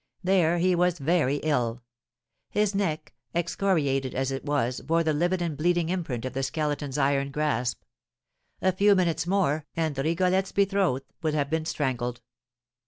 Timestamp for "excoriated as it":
3.35-4.43